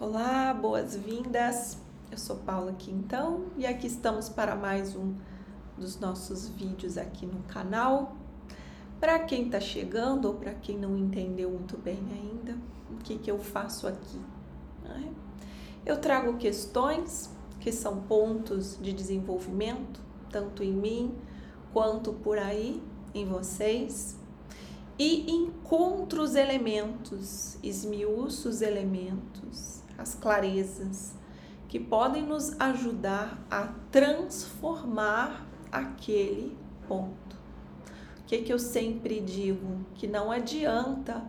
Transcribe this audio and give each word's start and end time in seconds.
Olá, 0.00 0.54
boas-vindas. 0.54 1.76
Eu 2.10 2.16
sou 2.16 2.36
Paula 2.36 2.72
Quintão 2.72 3.48
e 3.58 3.66
aqui 3.66 3.86
estamos 3.86 4.30
para 4.30 4.56
mais 4.56 4.96
um 4.96 5.14
dos 5.76 6.00
nossos 6.00 6.48
vídeos 6.48 6.96
aqui 6.96 7.26
no 7.26 7.42
canal. 7.42 8.16
Para 8.98 9.18
quem 9.18 9.44
está 9.44 9.60
chegando 9.60 10.24
ou 10.24 10.32
para 10.36 10.54
quem 10.54 10.78
não 10.78 10.96
entendeu 10.96 11.50
muito 11.50 11.76
bem 11.76 11.98
ainda, 12.12 12.56
o 12.90 12.96
que, 12.96 13.18
que 13.18 13.30
eu 13.30 13.38
faço 13.38 13.86
aqui? 13.86 14.18
Né? 14.82 15.12
Eu 15.84 15.98
trago 15.98 16.38
questões 16.38 17.28
que 17.60 17.70
são 17.70 18.00
pontos 18.00 18.78
de 18.80 18.94
desenvolvimento, 18.94 20.00
tanto 20.30 20.64
em 20.64 20.72
mim 20.72 21.14
quanto 21.74 22.14
por 22.14 22.38
aí 22.38 22.82
em 23.14 23.26
vocês, 23.26 24.18
e 24.98 25.30
encontro 25.30 26.22
os 26.22 26.36
elementos, 26.36 27.58
esmiuço 27.62 28.48
os 28.48 28.62
elementos, 28.62 29.79
as 30.00 30.14
clarezas 30.14 31.14
que 31.68 31.78
podem 31.78 32.22
nos 32.22 32.58
ajudar 32.58 33.38
a 33.50 33.68
transformar 33.92 35.46
aquele 35.70 36.56
ponto. 36.88 37.36
O 38.20 38.24
que, 38.26 38.38
que 38.38 38.52
eu 38.52 38.58
sempre 38.58 39.20
digo? 39.20 39.84
Que 39.94 40.06
não 40.06 40.32
adianta 40.32 41.22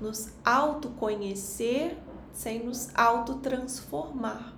nos 0.00 0.32
autoconhecer 0.44 1.96
sem 2.32 2.64
nos 2.64 2.94
autotransformar. 2.94 4.54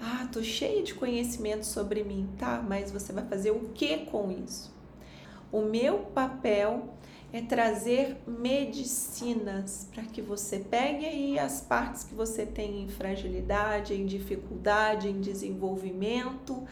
Ah, 0.00 0.28
tô 0.30 0.42
cheia 0.42 0.82
de 0.82 0.94
conhecimento 0.94 1.64
sobre 1.64 2.04
mim, 2.04 2.28
tá? 2.38 2.62
Mas 2.66 2.90
você 2.92 3.12
vai 3.12 3.24
fazer 3.26 3.50
o 3.50 3.70
que 3.74 4.06
com 4.06 4.30
isso? 4.30 4.72
O 5.50 5.62
meu 5.62 5.98
papel 5.98 6.94
é 7.34 7.42
trazer 7.42 8.16
medicinas 8.28 9.88
para 9.92 10.04
que 10.04 10.22
você 10.22 10.60
pegue 10.60 11.04
aí 11.04 11.36
as 11.36 11.60
partes 11.60 12.04
que 12.04 12.14
você 12.14 12.46
tem 12.46 12.84
em 12.84 12.88
fragilidade, 12.88 13.92
em 13.92 14.06
dificuldade, 14.06 15.08
em 15.08 15.20
desenvolvimento 15.20 16.62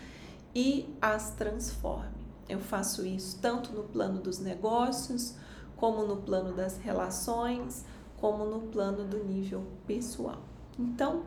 e 0.55 0.89
as 1.03 1.33
transforme. 1.33 2.23
Eu 2.49 2.61
faço 2.61 3.05
isso 3.05 3.41
tanto 3.43 3.73
no 3.73 3.83
plano 3.83 4.21
dos 4.21 4.39
negócios, 4.39 5.35
como 5.77 6.05
no 6.05 6.19
plano 6.19 6.55
das 6.55 6.79
relações, 6.79 7.85
como 8.19 8.45
no 8.45 8.61
plano 8.61 9.05
do 9.05 9.25
nível 9.25 9.65
pessoal. 9.85 10.45
Então, 10.79 11.25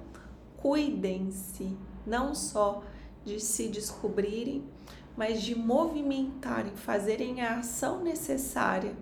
cuidem-se 0.56 1.78
não 2.08 2.34
só 2.34 2.82
de 3.26 3.42
se 3.42 3.68
descobrirem, 3.68 4.64
mas 5.18 5.42
de 5.42 5.56
movimentarem, 5.56 6.74
fazerem 6.78 7.42
a 7.42 7.60
ação 7.60 8.02
necessária 8.02 8.96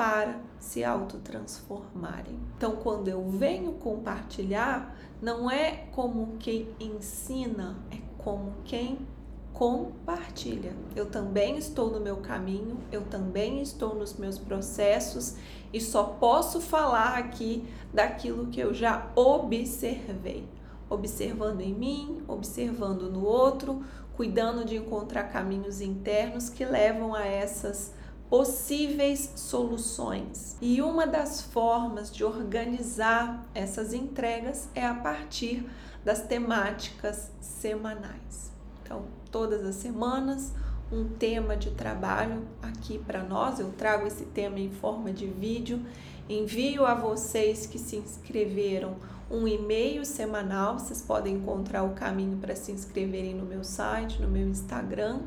para 0.00 0.40
se 0.58 0.82
autotransformarem. 0.82 2.40
Então, 2.56 2.76
quando 2.76 3.08
eu 3.08 3.28
venho 3.28 3.72
compartilhar, 3.72 4.96
não 5.20 5.50
é 5.50 5.88
como 5.92 6.38
quem 6.38 6.70
ensina, 6.80 7.76
é 7.90 7.98
como 8.16 8.54
quem 8.64 9.06
compartilha. 9.52 10.74
Eu 10.96 11.04
também 11.04 11.58
estou 11.58 11.90
no 11.90 12.00
meu 12.00 12.16
caminho, 12.16 12.78
eu 12.90 13.02
também 13.02 13.60
estou 13.60 13.94
nos 13.94 14.14
meus 14.14 14.38
processos 14.38 15.36
e 15.70 15.78
só 15.78 16.04
posso 16.04 16.62
falar 16.62 17.18
aqui 17.18 17.68
daquilo 17.92 18.46
que 18.46 18.58
eu 18.58 18.72
já 18.72 19.06
observei. 19.14 20.48
Observando 20.88 21.60
em 21.60 21.74
mim, 21.74 22.22
observando 22.26 23.10
no 23.10 23.22
outro, 23.22 23.84
cuidando 24.16 24.64
de 24.64 24.76
encontrar 24.76 25.24
caminhos 25.24 25.82
internos 25.82 26.48
que 26.48 26.64
levam 26.64 27.14
a 27.14 27.26
essas 27.26 27.99
possíveis 28.30 29.32
soluções. 29.34 30.56
E 30.60 30.80
uma 30.80 31.04
das 31.04 31.42
formas 31.42 32.12
de 32.12 32.22
organizar 32.22 33.44
essas 33.52 33.92
entregas 33.92 34.68
é 34.72 34.86
a 34.86 34.94
partir 34.94 35.68
das 36.04 36.22
temáticas 36.22 37.32
semanais. 37.40 38.52
Então, 38.82 39.04
todas 39.32 39.66
as 39.66 39.74
semanas, 39.74 40.52
um 40.92 41.08
tema 41.08 41.56
de 41.56 41.72
trabalho 41.72 42.46
aqui 42.62 42.98
para 42.98 43.22
nós. 43.22 43.58
Eu 43.58 43.72
trago 43.72 44.06
esse 44.06 44.24
tema 44.26 44.60
em 44.60 44.70
forma 44.70 45.12
de 45.12 45.26
vídeo, 45.26 45.84
envio 46.28 46.86
a 46.86 46.94
vocês 46.94 47.66
que 47.66 47.78
se 47.78 47.96
inscreveram 47.96 48.94
um 49.28 49.46
e-mail 49.46 50.04
semanal. 50.04 50.78
Vocês 50.78 51.02
podem 51.02 51.34
encontrar 51.34 51.82
o 51.82 51.94
caminho 51.94 52.36
para 52.38 52.54
se 52.54 52.70
inscreverem 52.70 53.34
no 53.34 53.44
meu 53.44 53.64
site, 53.64 54.22
no 54.22 54.28
meu 54.28 54.48
Instagram. 54.48 55.20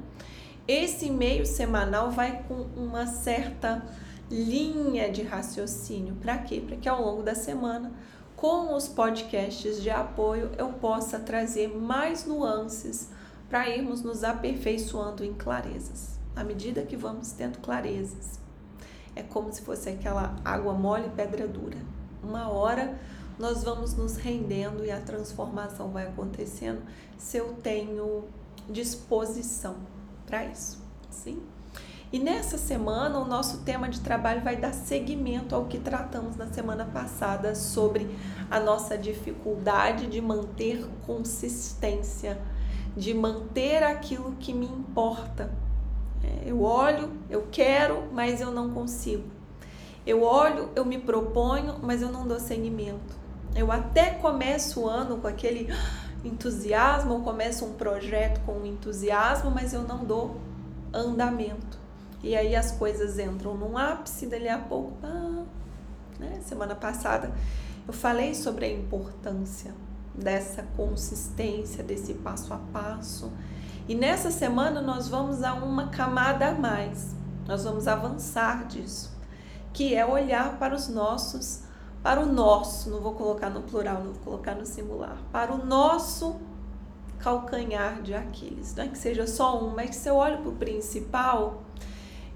Esse 0.67 1.07
e-mail 1.07 1.45
semanal 1.45 2.09
vai 2.09 2.41
com 2.43 2.53
uma 2.77 3.05
certa 3.05 3.83
linha 4.31 5.11
de 5.11 5.21
raciocínio. 5.21 6.15
Para 6.15 6.37
quê? 6.37 6.63
Para 6.65 6.77
que 6.77 6.87
ao 6.87 7.03
longo 7.03 7.21
da 7.21 7.35
semana, 7.35 7.91
com 8.37 8.73
os 8.73 8.87
podcasts 8.87 9.81
de 9.81 9.89
apoio, 9.89 10.51
eu 10.57 10.69
possa 10.69 11.19
trazer 11.19 11.67
mais 11.67 12.25
nuances 12.25 13.09
para 13.49 13.69
irmos 13.69 14.01
nos 14.01 14.23
aperfeiçoando 14.23 15.25
em 15.25 15.33
clarezas. 15.33 16.17
À 16.33 16.45
medida 16.45 16.83
que 16.83 16.95
vamos 16.95 17.33
tendo 17.33 17.59
clarezas, 17.59 18.39
é 19.17 19.21
como 19.21 19.51
se 19.51 19.61
fosse 19.63 19.89
aquela 19.89 20.33
água 20.45 20.73
mole 20.73 21.07
e 21.07 21.09
pedra 21.09 21.45
dura. 21.45 21.77
Uma 22.23 22.49
hora 22.49 22.97
nós 23.37 23.65
vamos 23.65 23.95
nos 23.95 24.15
rendendo 24.15 24.85
e 24.85 24.91
a 24.91 25.01
transformação 25.01 25.89
vai 25.89 26.07
acontecendo 26.07 26.81
se 27.17 27.35
eu 27.35 27.53
tenho 27.61 28.23
disposição 28.69 29.75
para 30.25 30.45
isso, 30.45 30.81
sim? 31.09 31.41
E 32.13 32.19
nessa 32.19 32.59
semana, 32.59 33.17
o 33.17 33.25
nosso 33.25 33.63
tema 33.63 33.89
de 33.89 33.99
trabalho 33.99 34.41
vai 34.41 34.55
dar 34.55 34.71
seguimento 34.71 35.55
ao 35.55 35.65
que 35.65 35.79
tratamos 35.79 36.35
na 36.35 36.45
semana 36.45 36.85
passada 36.85 37.55
sobre 37.55 38.07
a 38.51 38.59
nossa 38.59 38.95
dificuldade 38.95 40.05
de 40.05 40.21
manter 40.21 40.87
consistência, 41.07 42.39
de 42.95 43.15
manter 43.15 43.81
aquilo 43.81 44.35
que 44.39 44.53
me 44.53 44.67
importa. 44.67 45.49
É, 46.23 46.51
eu 46.51 46.61
olho, 46.61 47.11
eu 47.31 47.47
quero, 47.51 48.03
mas 48.11 48.39
eu 48.39 48.51
não 48.51 48.69
consigo. 48.69 49.23
Eu 50.05 50.21
olho, 50.21 50.69
eu 50.75 50.85
me 50.85 50.99
proponho, 50.99 51.79
mas 51.81 52.03
eu 52.03 52.11
não 52.11 52.27
dou 52.27 52.39
seguimento. 52.39 53.15
Eu 53.55 53.71
até 53.71 54.11
começo 54.11 54.81
o 54.81 54.87
ano 54.87 55.17
com 55.17 55.27
aquele 55.27 55.67
entusiasmo, 56.23 57.15
eu 57.15 57.19
começo 57.21 57.65
um 57.65 57.73
projeto 57.73 58.41
com 58.45 58.65
entusiasmo, 58.65 59.51
mas 59.51 59.73
eu 59.73 59.81
não 59.83 60.05
dou 60.05 60.39
andamento. 60.93 61.77
E 62.21 62.35
aí 62.35 62.55
as 62.55 62.71
coisas 62.71 63.19
entram 63.19 63.55
num 63.55 63.77
ápice, 63.77 64.27
dali 64.27 64.47
a 64.47 64.57
pouco, 64.57 64.93
ah, 65.03 65.43
né? 66.19 66.39
Semana 66.45 66.75
passada 66.75 67.31
eu 67.87 67.93
falei 67.93 68.33
sobre 68.33 68.65
a 68.65 68.71
importância 68.71 69.73
dessa 70.15 70.63
consistência, 70.77 71.83
desse 71.83 72.13
passo 72.13 72.53
a 72.53 72.57
passo. 72.71 73.31
E 73.87 73.95
nessa 73.95 74.31
semana 74.31 74.81
nós 74.81 75.09
vamos 75.09 75.43
a 75.43 75.53
uma 75.53 75.87
camada 75.87 76.49
a 76.49 76.53
mais. 76.53 77.13
Nós 77.45 77.65
vamos 77.65 77.87
avançar 77.87 78.65
disso, 78.67 79.11
que 79.73 79.93
é 79.93 80.05
olhar 80.05 80.57
para 80.57 80.73
os 80.73 80.87
nossos 80.87 81.63
para 82.03 82.19
o 82.19 82.25
nosso, 82.25 82.89
não 82.89 82.99
vou 82.99 83.13
colocar 83.13 83.49
no 83.49 83.61
plural, 83.61 84.03
não 84.03 84.11
vou 84.11 84.23
colocar 84.23 84.53
no 84.55 84.65
singular, 84.65 85.17
para 85.31 85.53
o 85.53 85.65
nosso 85.65 86.35
calcanhar 87.17 88.01
de 88.01 88.13
Aquiles. 88.13 88.75
Não 88.75 88.83
é 88.83 88.87
que 88.89 88.97
seja 88.97 89.25
só 89.25 89.63
um, 89.63 89.69
mas 89.69 89.95
se 89.95 90.09
eu 90.09 90.15
olho 90.15 90.39
para 90.39 90.49
o 90.49 90.55
principal, 90.55 91.63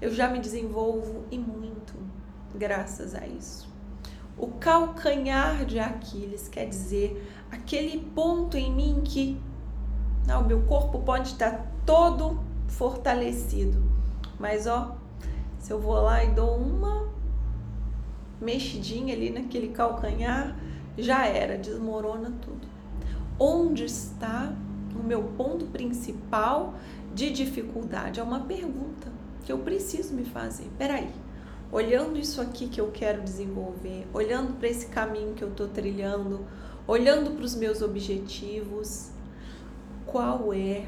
eu 0.00 0.10
já 0.10 0.26
me 0.28 0.40
desenvolvo 0.40 1.24
e 1.30 1.38
muito, 1.38 1.92
graças 2.54 3.14
a 3.14 3.26
isso. 3.26 3.68
O 4.38 4.46
calcanhar 4.46 5.66
de 5.66 5.78
Aquiles 5.78 6.48
quer 6.48 6.66
dizer 6.66 7.30
aquele 7.50 7.98
ponto 8.14 8.56
em 8.56 8.72
mim 8.72 9.02
que 9.04 9.38
não, 10.26 10.42
o 10.42 10.44
meu 10.44 10.62
corpo 10.62 11.00
pode 11.00 11.28
estar 11.28 11.66
todo 11.84 12.40
fortalecido, 12.68 13.82
mas 14.38 14.66
ó, 14.66 14.96
se 15.58 15.72
eu 15.72 15.80
vou 15.80 15.94
lá 15.94 16.24
e 16.24 16.30
dou 16.30 16.56
uma 16.56 17.08
mexidinha 18.40 19.14
ali 19.14 19.30
naquele 19.30 19.68
calcanhar, 19.68 20.56
já 20.96 21.26
era, 21.26 21.56
desmorona 21.56 22.32
tudo. 22.40 22.66
Onde 23.38 23.84
está 23.84 24.52
o 24.98 25.02
meu 25.02 25.22
ponto 25.36 25.66
principal 25.66 26.74
de 27.14 27.30
dificuldade? 27.30 28.20
É 28.20 28.22
uma 28.22 28.40
pergunta 28.40 29.10
que 29.44 29.52
eu 29.52 29.58
preciso 29.58 30.14
me 30.14 30.24
fazer. 30.24 30.68
Peraí, 30.76 31.08
olhando 31.70 32.18
isso 32.18 32.40
aqui 32.40 32.68
que 32.68 32.80
eu 32.80 32.90
quero 32.90 33.22
desenvolver, 33.22 34.06
olhando 34.12 34.58
para 34.58 34.68
esse 34.68 34.86
caminho 34.86 35.34
que 35.34 35.42
eu 35.42 35.48
estou 35.48 35.68
trilhando, 35.68 36.44
olhando 36.86 37.32
para 37.32 37.44
os 37.44 37.54
meus 37.54 37.82
objetivos, 37.82 39.10
qual 40.06 40.52
é 40.52 40.86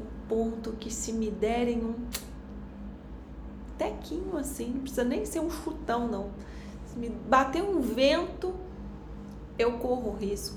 o 0.00 0.28
ponto 0.28 0.72
que 0.72 0.92
se 0.92 1.12
me 1.12 1.30
derem 1.30 1.78
um 1.78 1.94
tequinho 3.78 4.36
assim, 4.36 4.70
não 4.70 4.80
precisa 4.80 5.04
nem 5.04 5.24
ser 5.24 5.40
um 5.40 5.50
chutão, 5.50 6.06
não. 6.08 6.30
Me 6.98 7.08
bater 7.08 7.62
um 7.62 7.80
vento, 7.80 8.52
eu 9.56 9.78
corro 9.78 10.16
risco. 10.16 10.56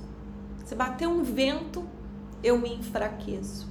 Se 0.65 0.73
bater 0.73 1.07
um 1.07 1.21
vento, 1.21 1.87
eu 2.43 2.57
me 2.57 2.73
enfraqueço. 2.73 3.69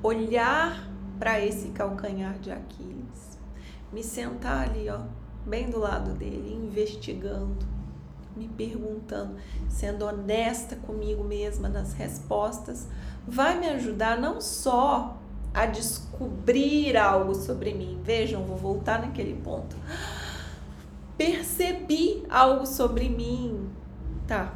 Olhar 0.00 0.88
para 1.18 1.44
esse 1.44 1.70
calcanhar 1.70 2.38
de 2.38 2.52
Aquiles, 2.52 3.40
me 3.92 4.04
sentar 4.04 4.68
ali, 4.68 4.88
ó, 4.88 5.00
bem 5.44 5.68
do 5.68 5.80
lado 5.80 6.12
dele, 6.12 6.54
investigando, 6.54 7.66
me 8.36 8.46
perguntando, 8.46 9.34
sendo 9.68 10.04
honesta 10.04 10.76
comigo 10.76 11.24
mesma 11.24 11.68
nas 11.68 11.92
respostas, 11.92 12.86
vai 13.26 13.58
me 13.58 13.66
ajudar 13.66 14.16
não 14.16 14.40
só 14.40 15.18
a 15.52 15.66
descobrir 15.66 16.96
algo 16.96 17.34
sobre 17.34 17.74
mim. 17.74 18.00
Vejam, 18.04 18.44
vou 18.44 18.56
voltar 18.56 19.00
naquele 19.00 19.34
ponto. 19.42 19.74
Percebi 21.18 22.24
algo 22.30 22.64
sobre 22.64 23.10
mim. 23.10 23.68
Tá. 24.26 24.54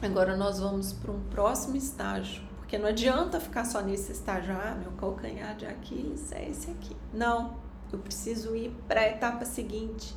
Agora 0.00 0.34
nós 0.34 0.58
vamos 0.58 0.94
para 0.94 1.12
um 1.12 1.20
próximo 1.24 1.76
estágio. 1.76 2.42
Porque 2.56 2.78
não 2.78 2.88
adianta 2.88 3.38
ficar 3.38 3.66
só 3.66 3.82
nesse 3.82 4.12
estágio. 4.12 4.54
Ah, 4.54 4.74
meu 4.80 4.92
calcanhar 4.92 5.54
de 5.56 5.66
Aquiles 5.66 6.32
é 6.32 6.48
esse 6.48 6.70
aqui. 6.70 6.96
Não. 7.12 7.56
Eu 7.92 7.98
preciso 7.98 8.56
ir 8.56 8.74
para 8.88 9.00
a 9.00 9.08
etapa 9.08 9.44
seguinte, 9.44 10.14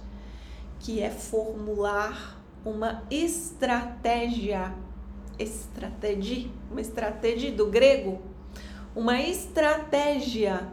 que 0.80 1.02
é 1.02 1.10
formular 1.10 2.40
uma 2.64 3.04
estratégia. 3.12 4.74
Estratégia, 5.38 6.50
uma 6.72 6.82
estratégia 6.82 7.52
do 7.52 7.68
grego 7.68 8.22
uma 8.96 9.22
estratégia 9.22 10.68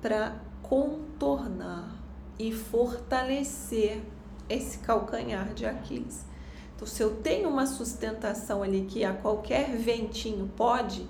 para 0.00 0.36
contornar 0.62 2.03
e 2.38 2.52
fortalecer 2.52 4.02
esse 4.48 4.78
calcanhar 4.78 5.54
de 5.54 5.66
Aquiles. 5.66 6.24
Então, 6.74 6.86
se 6.86 7.02
eu 7.02 7.16
tenho 7.16 7.48
uma 7.48 7.66
sustentação 7.66 8.62
ali 8.62 8.82
que 8.82 9.04
a 9.04 9.12
qualquer 9.12 9.76
ventinho 9.76 10.50
pode, 10.56 11.06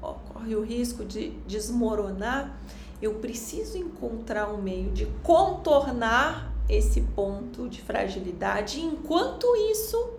corre 0.00 0.54
o 0.56 0.62
risco 0.62 1.04
de 1.04 1.30
desmoronar, 1.46 2.58
eu 3.00 3.14
preciso 3.14 3.78
encontrar 3.78 4.52
um 4.52 4.60
meio 4.60 4.90
de 4.90 5.06
contornar 5.22 6.52
esse 6.68 7.00
ponto 7.00 7.68
de 7.68 7.80
fragilidade, 7.80 8.80
enquanto 8.80 9.46
isso, 9.70 10.10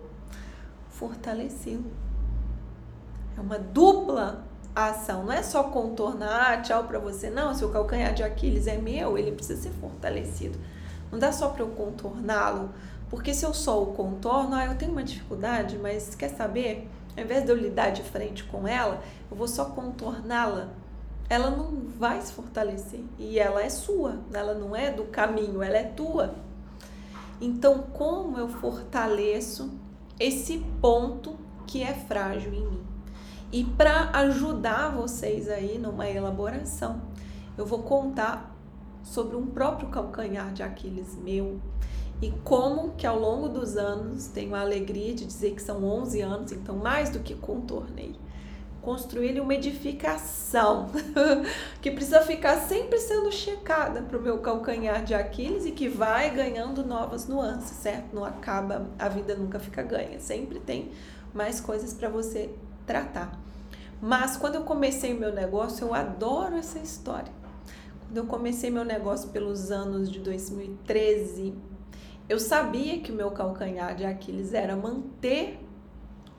fortalecê-lo. 0.88 1.92
É 3.36 3.40
uma 3.40 3.58
dupla 3.58 4.47
a 4.78 4.90
ação. 4.90 5.24
Não 5.24 5.32
é 5.32 5.42
só 5.42 5.64
contornar, 5.64 6.52
ah, 6.52 6.62
tchau 6.62 6.84
para 6.84 7.00
você. 7.00 7.28
Não, 7.28 7.52
se 7.52 7.64
o 7.64 7.68
calcanhar 7.70 8.14
de 8.14 8.22
Aquiles 8.22 8.68
é 8.68 8.76
meu, 8.78 9.18
ele 9.18 9.32
precisa 9.32 9.60
ser 9.60 9.70
fortalecido. 9.80 10.56
Não 11.10 11.18
dá 11.18 11.32
só 11.32 11.48
para 11.48 11.62
eu 11.62 11.70
contorná-lo, 11.70 12.70
porque 13.10 13.34
se 13.34 13.44
eu 13.44 13.52
só 13.52 13.82
o 13.82 13.86
contorno, 13.86 14.54
ah, 14.54 14.66
eu 14.66 14.76
tenho 14.76 14.92
uma 14.92 15.02
dificuldade, 15.02 15.76
mas 15.78 16.14
quer 16.14 16.28
saber? 16.28 16.88
Ao 17.16 17.24
invés 17.24 17.44
de 17.44 17.50
eu 17.50 17.56
lidar 17.56 17.90
de 17.90 18.04
frente 18.04 18.44
com 18.44 18.68
ela, 18.68 19.02
eu 19.28 19.36
vou 19.36 19.48
só 19.48 19.64
contorná-la. 19.64 20.68
Ela 21.28 21.50
não 21.50 21.88
vai 21.98 22.20
se 22.22 22.32
fortalecer 22.32 23.02
e 23.18 23.38
ela 23.38 23.60
é 23.60 23.68
sua, 23.68 24.20
ela 24.32 24.54
não 24.54 24.76
é 24.76 24.92
do 24.92 25.04
caminho, 25.04 25.60
ela 25.60 25.76
é 25.76 25.84
tua. 25.84 26.36
Então, 27.40 27.82
como 27.92 28.38
eu 28.38 28.48
fortaleço 28.48 29.70
esse 30.20 30.58
ponto 30.80 31.36
que 31.66 31.82
é 31.82 31.92
frágil 31.92 32.54
em 32.54 32.64
mim? 32.64 32.97
E 33.50 33.64
para 33.64 34.10
ajudar 34.10 34.90
vocês 34.90 35.48
aí 35.48 35.78
numa 35.78 36.08
elaboração, 36.08 37.00
eu 37.56 37.64
vou 37.64 37.82
contar 37.82 38.54
sobre 39.02 39.36
um 39.36 39.46
próprio 39.46 39.88
calcanhar 39.88 40.52
de 40.52 40.62
Aquiles 40.62 41.16
meu 41.16 41.58
e 42.20 42.30
como 42.44 42.92
que 42.92 43.06
ao 43.06 43.18
longo 43.18 43.48
dos 43.48 43.76
anos, 43.76 44.26
tenho 44.26 44.54
a 44.54 44.60
alegria 44.60 45.14
de 45.14 45.24
dizer 45.24 45.54
que 45.54 45.62
são 45.62 45.82
11 45.82 46.20
anos, 46.20 46.52
então 46.52 46.76
mais 46.76 47.08
do 47.10 47.20
que 47.20 47.34
contornei, 47.34 48.14
construí 48.82 49.40
uma 49.40 49.54
edificação 49.54 50.90
que 51.80 51.90
precisa 51.90 52.20
ficar 52.22 52.56
sempre 52.56 52.98
sendo 52.98 53.32
checada 53.32 54.02
para 54.02 54.18
o 54.18 54.22
meu 54.22 54.38
calcanhar 54.38 55.04
de 55.04 55.14
Aquiles 55.14 55.64
e 55.64 55.70
que 55.70 55.88
vai 55.88 56.34
ganhando 56.34 56.84
novas 56.84 57.26
nuances, 57.26 57.76
certo? 57.78 58.14
Não 58.14 58.24
acaba, 58.24 58.90
a 58.98 59.08
vida 59.08 59.34
nunca 59.34 59.58
fica 59.58 59.82
ganha, 59.82 60.18
sempre 60.20 60.58
tem 60.58 60.90
mais 61.32 61.60
coisas 61.60 61.94
para 61.94 62.08
você 62.08 62.50
tratar. 62.88 63.38
Mas 64.00 64.36
quando 64.36 64.54
eu 64.54 64.62
comecei 64.62 65.12
o 65.12 65.20
meu 65.20 65.32
negócio, 65.32 65.86
eu 65.86 65.94
adoro 65.94 66.56
essa 66.56 66.78
história. 66.78 67.32
Quando 68.00 68.16
eu 68.16 68.26
comecei 68.26 68.70
meu 68.70 68.84
negócio 68.84 69.28
pelos 69.28 69.70
anos 69.70 70.10
de 70.10 70.18
2013, 70.18 71.54
eu 72.28 72.40
sabia 72.40 73.00
que 73.00 73.12
o 73.12 73.14
meu 73.14 73.30
calcanhar 73.30 73.94
de 73.94 74.04
Aquiles 74.04 74.54
era 74.54 74.74
manter 74.74 75.60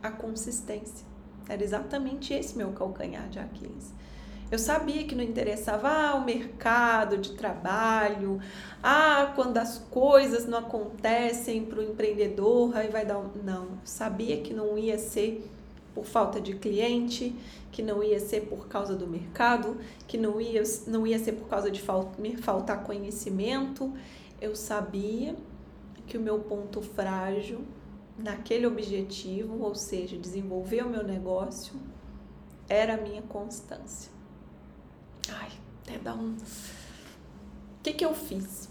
a 0.01 0.09
consistência. 0.09 1.05
Era 1.47 1.63
exatamente 1.63 2.33
esse 2.33 2.57
meu 2.57 2.71
calcanhar 2.71 3.29
de 3.29 3.39
Aquiles. 3.39 3.93
Eu 4.51 4.57
sabia 4.57 5.03
que 5.03 5.13
não 5.13 5.23
interessava 5.23 5.89
ah, 5.89 6.15
o 6.15 6.25
mercado 6.25 7.17
de 7.19 7.33
trabalho, 7.33 8.39
ah, 8.81 9.31
quando 9.35 9.57
as 9.57 9.77
coisas 9.77 10.47
não 10.47 10.57
acontecem 10.57 11.65
para 11.65 11.79
o 11.79 11.83
empreendedor, 11.83 12.75
aí 12.75 12.87
vai 12.87 13.05
dar 13.05 13.19
um... 13.19 13.29
Não, 13.43 13.63
eu 13.65 13.77
sabia 13.83 14.41
que 14.41 14.51
não 14.51 14.75
ia 14.75 14.97
ser 14.97 15.47
por 15.93 16.05
falta 16.05 16.39
de 16.39 16.55
cliente, 16.55 17.35
que 17.71 17.81
não 17.81 18.03
ia 18.03 18.19
ser 18.19 18.41
por 18.41 18.67
causa 18.67 18.95
do 18.95 19.07
mercado, 19.07 19.77
que 20.07 20.17
não 20.17 20.39
ia, 20.39 20.63
não 20.87 21.05
ia 21.05 21.19
ser 21.19 21.33
por 21.33 21.47
causa 21.47 21.69
de 21.69 21.83
me 22.17 22.35
faltar 22.37 22.83
conhecimento. 22.83 23.93
Eu 24.41 24.55
sabia 24.55 25.35
que 26.07 26.17
o 26.17 26.21
meu 26.21 26.39
ponto 26.39 26.81
frágil 26.81 27.61
naquele 28.17 28.65
objetivo, 28.65 29.63
ou 29.63 29.75
seja, 29.75 30.17
desenvolver 30.17 30.85
o 30.85 30.89
meu 30.89 31.03
negócio, 31.03 31.73
era 32.67 32.95
a 32.95 32.97
minha 32.97 33.21
constância. 33.21 34.11
Ai, 35.29 35.51
até 35.81 35.97
dá 35.97 36.13
um. 36.13 36.33
O 36.33 37.83
que, 37.83 37.93
que 37.93 38.05
eu 38.05 38.13
fiz? 38.13 38.69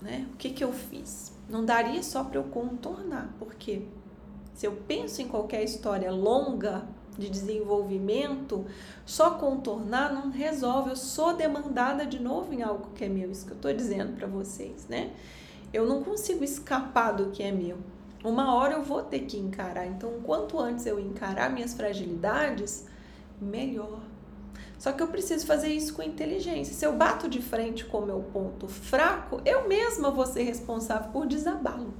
Né? 0.00 0.26
O 0.32 0.36
que, 0.36 0.50
que 0.50 0.64
eu 0.64 0.72
fiz? 0.72 1.32
Não 1.48 1.64
daria 1.64 2.02
só 2.02 2.24
para 2.24 2.38
eu 2.38 2.44
contornar, 2.44 3.34
porque 3.38 3.82
se 4.54 4.66
eu 4.66 4.72
penso 4.86 5.22
em 5.22 5.28
qualquer 5.28 5.62
história 5.64 6.10
longa 6.10 6.84
de 7.18 7.28
desenvolvimento, 7.28 8.64
só 9.04 9.32
contornar 9.32 10.12
não 10.12 10.30
resolve. 10.30 10.90
Eu 10.90 10.96
sou 10.96 11.34
demandada 11.34 12.06
de 12.06 12.20
novo 12.20 12.52
em 12.52 12.62
algo 12.62 12.90
que 12.94 13.04
é 13.04 13.08
meu, 13.08 13.30
isso 13.30 13.46
que 13.46 13.52
eu 13.52 13.56
estou 13.56 13.72
dizendo 13.72 14.16
para 14.16 14.26
vocês, 14.26 14.86
né? 14.88 15.12
Eu 15.72 15.86
não 15.86 16.02
consigo 16.02 16.44
escapar 16.44 17.12
do 17.12 17.30
que 17.30 17.42
é 17.42 17.50
meu. 17.50 17.78
Uma 18.22 18.54
hora 18.54 18.74
eu 18.74 18.82
vou 18.82 19.02
ter 19.02 19.20
que 19.20 19.38
encarar. 19.38 19.86
Então, 19.86 20.20
quanto 20.22 20.58
antes 20.60 20.86
eu 20.86 21.00
encarar 21.00 21.50
minhas 21.50 21.74
fragilidades, 21.74 22.86
melhor. 23.40 24.00
Só 24.78 24.92
que 24.92 25.02
eu 25.02 25.08
preciso 25.08 25.46
fazer 25.46 25.68
isso 25.68 25.94
com 25.94 26.02
inteligência. 26.02 26.74
Se 26.74 26.84
eu 26.84 26.92
bato 26.92 27.28
de 27.28 27.40
frente 27.40 27.84
com 27.84 27.98
o 27.98 28.06
meu 28.06 28.20
ponto 28.32 28.68
fraco, 28.68 29.40
eu 29.44 29.66
mesma 29.66 30.10
vou 30.10 30.26
ser 30.26 30.42
responsável 30.42 31.10
por 31.10 31.26
desabá-lo. 31.26 31.94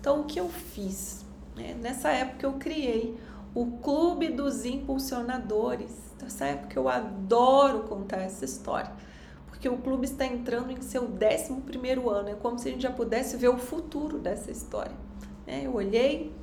Então, 0.00 0.20
o 0.20 0.24
que 0.24 0.40
eu 0.40 0.48
fiz? 0.48 1.25
É, 1.58 1.74
nessa 1.74 2.10
época 2.10 2.46
eu 2.46 2.54
criei 2.54 3.16
o 3.54 3.78
Clube 3.78 4.28
dos 4.28 4.64
Impulsionadores. 4.64 6.14
Nessa 6.22 6.46
época 6.46 6.78
eu 6.78 6.88
adoro 6.88 7.84
contar 7.84 8.18
essa 8.18 8.44
história, 8.44 8.92
porque 9.46 9.68
o 9.68 9.78
clube 9.78 10.04
está 10.04 10.26
entrando 10.26 10.70
em 10.70 10.80
seu 10.82 11.04
11 11.04 11.90
ano. 12.10 12.28
É 12.28 12.34
como 12.34 12.58
se 12.58 12.68
a 12.68 12.72
gente 12.72 12.82
já 12.82 12.90
pudesse 12.90 13.36
ver 13.36 13.48
o 13.48 13.56
futuro 13.56 14.18
dessa 14.18 14.50
história. 14.50 14.94
É, 15.46 15.66
eu 15.66 15.74
olhei 15.74 16.34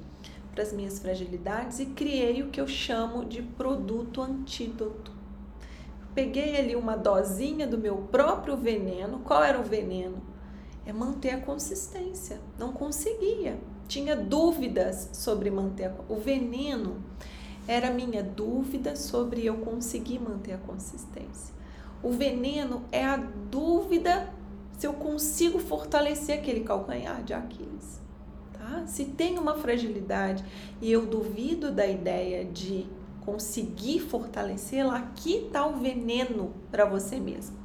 para 0.53 0.63
as 0.63 0.73
minhas 0.73 0.99
fragilidades 0.99 1.79
e 1.79 1.87
criei 1.87 2.41
o 2.41 2.49
que 2.49 2.61
eu 2.61 2.67
chamo 2.67 3.25
de 3.25 3.41
produto 3.41 4.21
antídoto. 4.21 5.11
Peguei 6.15 6.57
ali 6.57 6.75
uma 6.75 6.95
dosinha 6.95 7.67
do 7.67 7.77
meu 7.77 7.97
próprio 7.97 8.55
veneno. 8.55 9.19
Qual 9.19 9.43
era 9.43 9.59
o 9.59 9.63
veneno? 9.63 10.21
É 10.85 10.93
manter 10.93 11.31
a 11.31 11.41
consistência. 11.41 12.39
Não 12.57 12.71
conseguia 12.71 13.59
tinha 13.87 14.15
dúvidas 14.15 15.09
sobre 15.13 15.49
manter 15.49 15.85
a, 15.85 15.95
o 16.09 16.15
veneno 16.15 17.01
era 17.67 17.91
minha 17.91 18.23
dúvida 18.23 18.95
sobre 18.95 19.45
eu 19.45 19.57
conseguir 19.57 20.19
manter 20.19 20.53
a 20.53 20.57
consistência. 20.57 21.53
O 22.01 22.11
veneno 22.11 22.83
é 22.91 23.05
a 23.05 23.15
dúvida 23.15 24.33
se 24.77 24.85
eu 24.85 24.93
consigo 24.93 25.59
fortalecer 25.59 26.37
aquele 26.37 26.61
calcanhar 26.61 27.23
de 27.23 27.33
Aquiles. 27.33 28.01
Tá? 28.51 28.85
Se 28.85 29.05
tem 29.05 29.37
uma 29.37 29.55
fragilidade 29.55 30.43
e 30.81 30.91
eu 30.91 31.05
duvido 31.05 31.71
da 31.71 31.87
ideia 31.87 32.43
de 32.43 32.85
conseguir 33.21 34.01
fortalecê-la, 34.01 34.97
aqui 34.97 35.45
está 35.45 35.65
o 35.65 35.77
veneno 35.77 36.53
para 36.69 36.83
você 36.83 37.17
mesmo. 37.17 37.57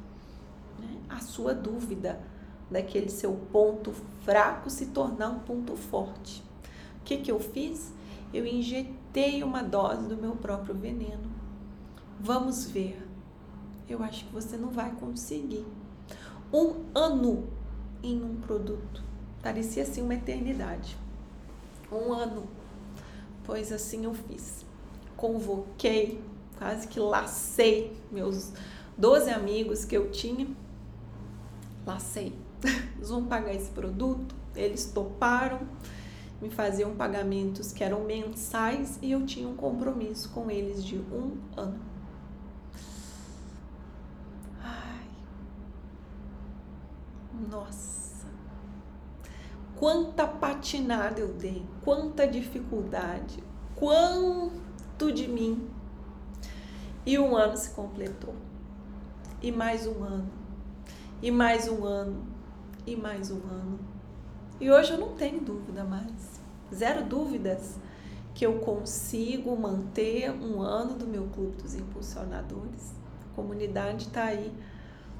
Né? 0.79 0.87
A 1.09 1.19
sua 1.19 1.53
dúvida 1.53 2.21
daquele 2.69 3.09
seu 3.09 3.33
ponto 3.51 3.93
fraco 4.21 4.69
se 4.69 4.87
tornar 4.87 5.29
um 5.29 5.39
ponto 5.39 5.75
forte. 5.75 6.43
O 6.99 7.03
que, 7.03 7.17
que 7.17 7.31
eu 7.31 7.39
fiz? 7.39 7.91
Eu 8.33 8.45
injetei 8.45 9.43
uma 9.43 9.63
dose 9.63 10.07
do 10.07 10.15
meu 10.15 10.35
próprio 10.35 10.75
veneno. 10.75 11.29
Vamos 12.19 12.65
ver. 12.65 13.01
Eu 13.87 14.03
acho 14.03 14.25
que 14.25 14.31
você 14.31 14.55
não 14.55 14.69
vai 14.69 14.91
conseguir. 14.91 15.65
Um 16.53 16.83
ano 16.93 17.47
em 18.03 18.21
um 18.21 18.35
produto. 18.35 19.03
Parecia 19.41 19.83
assim 19.83 20.01
uma 20.01 20.13
eternidade. 20.13 20.95
Um 21.91 22.13
ano. 22.13 22.47
Pois 23.43 23.71
assim 23.71 24.05
eu 24.05 24.13
fiz. 24.13 24.63
Convoquei, 25.17 26.21
quase 26.57 26.87
que 26.87 26.99
lacei 26.99 27.97
meus 28.11 28.51
12 28.97 29.29
amigos 29.31 29.85
que 29.85 29.97
eu 29.97 30.11
tinha. 30.11 30.47
Lacei 31.85 32.33
eles 32.99 33.09
vão 33.09 33.25
pagar 33.25 33.53
esse 33.53 33.71
produto? 33.71 34.35
Eles 34.53 34.91
toparam, 34.91 35.61
me 36.41 36.49
faziam 36.49 36.93
pagamentos 36.95 37.71
que 37.71 37.81
eram 37.81 38.03
mensais 38.03 38.99
e 39.01 39.11
eu 39.11 39.25
tinha 39.25 39.47
um 39.47 39.55
compromisso 39.55 40.29
com 40.31 40.51
eles 40.51 40.83
de 40.83 40.97
um 40.97 41.37
ano. 41.55 41.79
Ai, 44.61 45.07
nossa, 47.49 48.27
quanta 49.77 50.27
patinada 50.27 51.21
eu 51.21 51.33
dei, 51.33 51.65
quanta 51.81 52.27
dificuldade, 52.27 53.41
quanto 53.75 55.09
de 55.13 55.25
mim. 55.25 55.69
E 57.05 57.17
um 57.17 57.35
ano 57.35 57.55
se 57.55 57.69
completou, 57.69 58.35
e 59.41 59.53
mais 59.53 59.87
um 59.87 60.03
ano, 60.03 60.29
e 61.21 61.31
mais 61.31 61.67
um 61.67 61.85
ano, 61.85 62.28
e 62.89 62.95
mais 62.95 63.29
um 63.29 63.41
ano. 63.47 63.79
E 64.59 64.71
hoje 64.71 64.93
eu 64.93 64.97
não 64.97 65.13
tenho 65.13 65.39
dúvida 65.39 65.83
mais, 65.83 66.41
zero 66.73 67.05
dúvidas 67.05 67.77
que 68.33 68.43
eu 68.43 68.59
consigo 68.59 69.55
manter 69.55 70.31
um 70.31 70.59
ano 70.61 70.95
do 70.95 71.05
meu 71.05 71.27
clube 71.27 71.61
dos 71.61 71.75
impulsionadores. 71.75 72.95
A 73.31 73.35
comunidade 73.35 74.07
está 74.07 74.23
aí, 74.23 74.51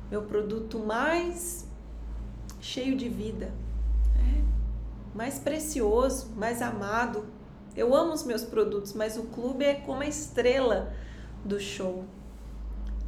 meu 0.10 0.24
produto 0.24 0.80
mais 0.80 1.68
cheio 2.60 2.98
de 2.98 3.08
vida, 3.08 3.54
é, 4.16 4.42
mais 5.16 5.38
precioso, 5.38 6.32
mais 6.36 6.64
amado. 6.64 7.28
Eu 7.76 7.96
amo 7.96 8.14
os 8.14 8.24
meus 8.24 8.44
produtos, 8.44 8.94
mas 8.94 9.16
o 9.16 9.24
clube 9.28 9.64
é 9.64 9.76
como 9.76 10.02
a 10.02 10.08
estrela 10.08 10.92
do 11.46 11.60
show. 11.60 12.04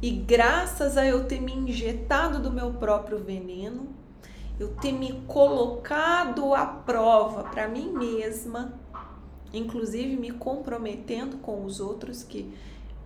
E 0.00 0.10
graças 0.10 0.96
a 0.96 1.04
eu 1.04 1.24
ter 1.24 1.40
me 1.40 1.52
injetado 1.52 2.40
do 2.40 2.50
meu 2.50 2.74
próprio 2.74 3.18
veneno, 3.18 4.01
eu 4.58 4.74
ter 4.76 4.92
me 4.92 5.22
colocado 5.26 6.54
à 6.54 6.66
prova 6.66 7.44
para 7.44 7.68
mim 7.68 7.92
mesma, 7.92 8.72
inclusive 9.52 10.16
me 10.16 10.30
comprometendo 10.30 11.38
com 11.38 11.64
os 11.64 11.80
outros, 11.80 12.22
que 12.22 12.52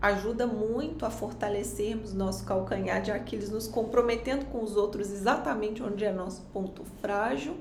ajuda 0.00 0.46
muito 0.46 1.06
a 1.06 1.10
fortalecermos 1.10 2.12
nosso 2.12 2.44
calcanhar 2.44 3.00
de 3.00 3.10
Aquiles, 3.10 3.50
nos 3.50 3.66
comprometendo 3.66 4.46
com 4.46 4.62
os 4.62 4.76
outros 4.76 5.10
exatamente 5.10 5.82
onde 5.82 6.04
é 6.04 6.12
nosso 6.12 6.42
ponto 6.52 6.84
frágil. 7.00 7.56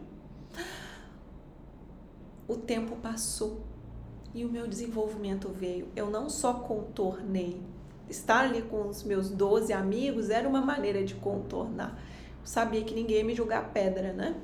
O 2.48 2.56
tempo 2.56 2.96
passou 2.98 3.62
e 4.34 4.46
o 4.46 4.50
meu 4.50 4.68
desenvolvimento 4.68 5.50
veio. 5.50 5.88
Eu 5.96 6.10
não 6.10 6.30
só 6.30 6.54
contornei, 6.54 7.60
estar 8.10 8.42
ali 8.42 8.62
com 8.62 8.88
os 8.88 9.04
meus 9.04 9.30
12 9.30 9.74
amigos 9.74 10.30
era 10.30 10.48
uma 10.48 10.62
maneira 10.62 11.04
de 11.04 11.16
contornar. 11.16 11.98
Sabia 12.46 12.84
que 12.84 12.94
ninguém 12.94 13.18
ia 13.18 13.24
me 13.24 13.34
julgar 13.34 13.72
pedra, 13.74 14.14
né? 14.14 14.36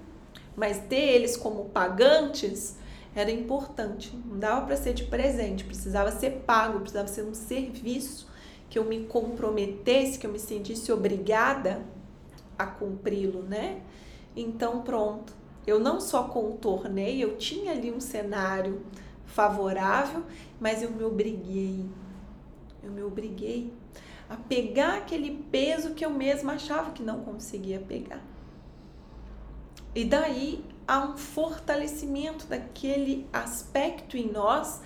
Mas 0.55 0.79
ter 0.79 1.13
eles 1.13 1.37
como 1.37 1.65
pagantes 1.65 2.77
era 3.15 3.29
importante. 3.31 4.11
Não 4.25 4.39
dava 4.39 4.65
para 4.65 4.75
ser 4.75 4.93
de 4.93 5.03
presente, 5.03 5.63
precisava 5.63 6.11
ser 6.11 6.41
pago, 6.45 6.79
precisava 6.79 7.07
ser 7.07 7.23
um 7.23 7.33
serviço 7.33 8.27
que 8.69 8.79
eu 8.79 8.83
me 8.83 9.05
comprometesse, 9.05 10.17
que 10.17 10.25
eu 10.25 10.31
me 10.31 10.39
sentisse 10.39 10.91
obrigada 10.91 11.85
a 12.57 12.65
cumpri-lo, 12.65 13.43
né? 13.43 13.81
Então, 14.35 14.81
pronto. 14.81 15.33
Eu 15.67 15.79
não 15.79 16.01
só 16.01 16.23
contornei, 16.23 17.23
eu 17.23 17.37
tinha 17.37 17.71
ali 17.71 17.91
um 17.91 17.99
cenário 17.99 18.81
favorável, 19.25 20.23
mas 20.59 20.81
eu 20.81 20.89
me 20.89 21.03
obriguei. 21.03 21.85
Eu 22.81 22.89
me 22.89 23.03
obriguei 23.03 23.71
a 24.31 24.37
pegar 24.37 24.99
aquele 24.99 25.43
peso 25.51 25.93
que 25.93 26.05
eu 26.05 26.09
mesma 26.09 26.53
achava 26.53 26.91
que 26.91 27.03
não 27.03 27.19
conseguia 27.19 27.81
pegar. 27.81 28.23
E 29.93 30.05
daí 30.05 30.63
há 30.87 31.03
um 31.03 31.17
fortalecimento 31.17 32.47
daquele 32.47 33.27
aspecto 33.33 34.15
em 34.15 34.31
nós 34.31 34.79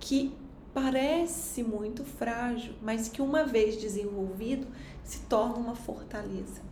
que 0.00 0.34
parece 0.72 1.62
muito 1.62 2.02
frágil, 2.02 2.72
mas 2.80 3.10
que 3.10 3.20
uma 3.20 3.44
vez 3.44 3.76
desenvolvido 3.76 4.66
se 5.04 5.18
torna 5.20 5.56
uma 5.56 5.74
fortaleza. 5.74 6.62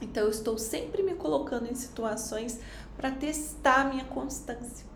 Então 0.00 0.22
eu 0.22 0.30
estou 0.30 0.56
sempre 0.56 1.02
me 1.02 1.14
colocando 1.14 1.70
em 1.70 1.74
situações 1.74 2.58
para 2.96 3.10
testar 3.10 3.90
minha 3.90 4.06
constância, 4.06 4.86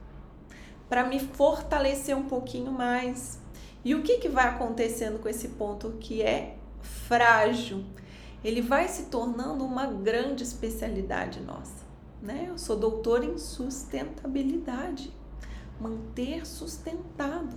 para 0.89 1.05
me 1.05 1.21
fortalecer 1.21 2.17
um 2.17 2.25
pouquinho 2.25 2.73
mais. 2.73 3.42
E 3.85 3.95
o 3.95 4.03
que, 4.03 4.19
que 4.19 4.29
vai 4.29 4.47
acontecendo 4.49 5.19
com 5.19 5.29
esse 5.29 5.49
ponto 5.49 5.93
que 6.01 6.23
é 6.23 6.57
frágil? 6.81 7.85
Ele 8.45 8.61
vai 8.61 8.89
se 8.89 9.05
tornando 9.05 9.65
uma 9.65 9.87
grande 9.87 10.43
especialidade 10.43 11.41
nossa 11.41 11.83
né? 12.23 12.47
Eu 12.49 12.57
sou 12.57 12.77
doutora 12.77 13.25
em 13.25 13.37
sustentabilidade. 13.37 15.12
Manter 15.81 16.47
sustentado. 16.47 17.57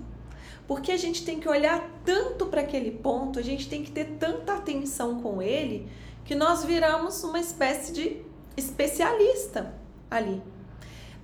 Porque 0.68 0.92
a 0.92 0.98
gente 0.98 1.24
tem 1.24 1.40
que 1.40 1.48
olhar 1.48 1.88
tanto 2.04 2.48
para 2.48 2.62
aquele 2.62 2.90
ponto, 2.90 3.38
a 3.38 3.42
gente 3.44 3.70
tem 3.70 3.84
que 3.84 3.92
ter 3.92 4.18
tanta 4.18 4.54
atenção 4.54 5.22
com 5.22 5.40
ele, 5.40 5.88
que 6.26 6.34
nós 6.34 6.64
viramos 6.64 7.24
uma 7.24 7.40
espécie 7.40 7.94
de 7.94 8.24
especialista 8.58 9.76
ali. 10.10 10.42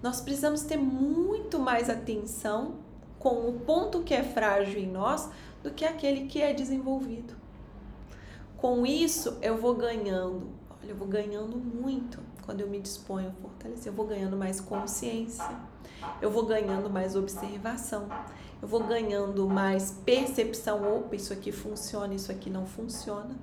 Nós 0.03 0.21
precisamos 0.21 0.61
ter 0.61 0.77
muito 0.77 1.57
mais 1.57 1.89
atenção 1.89 2.75
com 3.21 3.47
o 3.47 3.53
ponto 3.59 4.01
que 4.01 4.15
é 4.15 4.23
frágil 4.23 4.79
em 4.79 4.87
nós 4.87 5.29
do 5.61 5.69
que 5.69 5.85
aquele 5.85 6.25
que 6.25 6.41
é 6.41 6.53
desenvolvido. 6.53 7.35
Com 8.57 8.83
isso, 8.83 9.37
eu 9.43 9.57
vou 9.57 9.75
ganhando, 9.75 10.49
olha, 10.69 10.89
eu 10.89 10.95
vou 10.95 11.07
ganhando 11.07 11.55
muito 11.55 12.19
quando 12.43 12.61
eu 12.61 12.67
me 12.67 12.79
disponho 12.79 13.29
a 13.29 13.31
fortalecer, 13.33 13.91
eu 13.91 13.95
vou 13.95 14.07
ganhando 14.07 14.35
mais 14.35 14.59
consciência, 14.59 15.55
eu 16.19 16.31
vou 16.31 16.47
ganhando 16.47 16.89
mais 16.89 17.15
observação, 17.15 18.09
eu 18.59 18.67
vou 18.67 18.83
ganhando 18.83 19.47
mais 19.47 19.91
percepção. 20.03 20.97
Opa, 20.97 21.15
isso 21.15 21.31
aqui 21.31 21.51
funciona, 21.51 22.15
isso 22.15 22.31
aqui 22.31 22.49
não 22.49 22.65
funciona. 22.65 23.35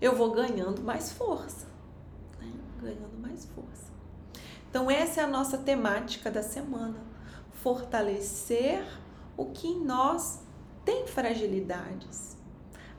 Eu 0.00 0.14
vou 0.14 0.30
ganhando 0.30 0.80
mais 0.80 1.10
força, 1.10 1.66
né? 2.40 2.52
ganhando 2.80 3.18
mais 3.20 3.44
força. 3.46 3.92
Então, 4.70 4.88
essa 4.88 5.20
é 5.20 5.24
a 5.24 5.28
nossa 5.28 5.58
temática 5.58 6.30
da 6.30 6.42
semana: 6.42 7.00
fortalecer 7.50 8.84
o 9.36 9.46
que 9.46 9.68
em 9.68 9.84
nós 9.84 10.40
tem 10.84 11.06
fragilidades, 11.06 12.36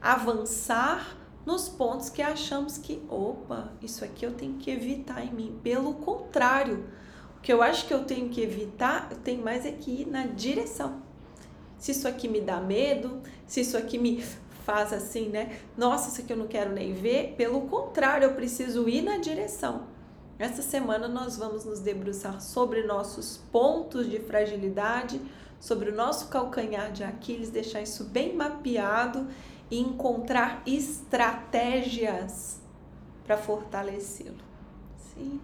avançar 0.01 1.17
nos 1.45 1.69
pontos 1.69 2.09
que 2.09 2.21
achamos 2.21 2.77
que, 2.77 3.01
opa, 3.07 3.71
isso 3.81 4.03
aqui 4.03 4.25
eu 4.25 4.33
tenho 4.33 4.55
que 4.55 4.71
evitar 4.71 5.23
em 5.23 5.31
mim. 5.31 5.59
Pelo 5.61 5.93
contrário, 5.93 6.89
o 7.37 7.41
que 7.41 7.53
eu 7.53 7.61
acho 7.61 7.87
que 7.87 7.93
eu 7.93 8.03
tenho 8.03 8.29
que 8.29 8.41
evitar, 8.41 9.09
eu 9.11 9.17
tenho 9.17 9.43
mais 9.43 9.65
é 9.65 9.71
que 9.71 10.01
ir 10.01 10.07
na 10.07 10.25
direção. 10.25 11.03
Se 11.77 11.91
isso 11.91 12.07
aqui 12.07 12.27
me 12.27 12.41
dá 12.41 12.59
medo, 12.59 13.21
se 13.45 13.61
isso 13.61 13.77
aqui 13.77 13.99
me 13.99 14.23
faz 14.65 14.91
assim, 14.91 15.29
né? 15.29 15.59
Nossa, 15.77 16.09
isso 16.09 16.21
aqui 16.21 16.33
eu 16.33 16.37
não 16.37 16.47
quero 16.47 16.71
nem 16.71 16.93
ver. 16.93 17.35
Pelo 17.37 17.61
contrário, 17.61 18.25
eu 18.25 18.33
preciso 18.33 18.89
ir 18.89 19.03
na 19.03 19.17
direção. 19.17 19.83
Essa 20.37 20.61
semana 20.61 21.07
nós 21.07 21.37
vamos 21.37 21.63
nos 21.63 21.79
debruçar 21.79 22.41
sobre 22.41 22.83
nossos 22.83 23.37
pontos 23.51 24.09
de 24.09 24.19
fragilidade, 24.19 25.21
sobre 25.59 25.89
o 25.89 25.95
nosso 25.95 26.27
calcanhar 26.27 26.91
de 26.91 27.05
Aquiles, 27.05 27.49
deixar 27.49 27.81
isso 27.81 28.03
bem 28.03 28.35
mapeado 28.35 29.27
e 29.71 29.79
encontrar 29.79 30.61
estratégias 30.65 32.59
para 33.23 33.37
fortalecê-lo. 33.37 34.43
Sim. 34.97 35.39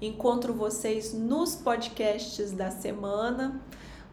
Encontro 0.00 0.54
vocês 0.54 1.12
nos 1.12 1.54
podcasts 1.54 2.52
da 2.52 2.70
semana. 2.70 3.60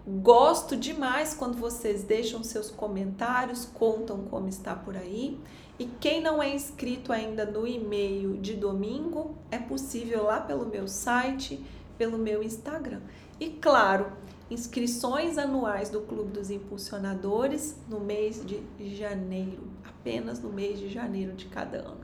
Gosto 0.06 0.76
demais 0.76 1.34
quando 1.34 1.58
vocês 1.58 2.04
deixam 2.04 2.44
seus 2.44 2.70
comentários, 2.70 3.66
contam 3.66 4.26
como 4.26 4.50
está 4.50 4.76
por 4.76 4.98
aí. 4.98 5.40
E 5.80 5.86
quem 5.86 6.22
não 6.22 6.44
é 6.44 6.54
inscrito 6.54 7.14
ainda 7.14 7.46
no 7.46 7.66
e-mail 7.66 8.36
de 8.36 8.54
domingo, 8.54 9.38
é 9.50 9.58
possível 9.58 10.24
lá 10.24 10.42
pelo 10.42 10.66
meu 10.66 10.90
site, 10.90 11.64
pelo 11.98 12.18
meu 12.18 12.44
Instagram. 12.44 13.00
E 13.40 13.50
claro, 13.50 14.12
inscrições 14.52 15.38
anuais 15.38 15.90
do 15.90 16.02
Clube 16.02 16.34
dos 16.34 16.52
Impulsionadores 16.52 17.78
no 17.88 18.02
mês 18.02 18.46
de 18.46 18.62
janeiro, 18.94 19.70
apenas 19.88 20.42
no 20.42 20.50
mês 20.50 20.80
de 20.80 20.90
janeiro 20.90 21.32
de 21.32 21.46
cada 21.46 21.78
ano. 21.78 22.02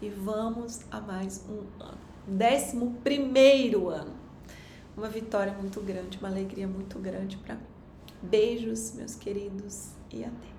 E 0.00 0.08
vamos 0.08 0.80
a 0.90 0.98
mais 0.98 1.44
um 1.50 1.82
ano. 1.82 1.98
Décimo 2.26 2.96
primeiro 3.04 3.90
ano. 3.90 4.14
Uma 4.96 5.08
vitória 5.08 5.52
muito 5.52 5.82
grande, 5.82 6.18
uma 6.18 6.28
alegria 6.28 6.66
muito 6.66 6.98
grande 6.98 7.36
para 7.36 7.56
mim. 7.56 7.62
Beijos, 8.22 8.94
meus 8.94 9.14
queridos, 9.14 9.90
e 10.10 10.24
até. 10.24 10.51